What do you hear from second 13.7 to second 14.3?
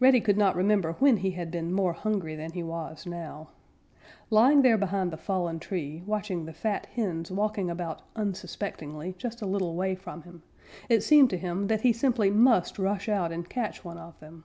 one of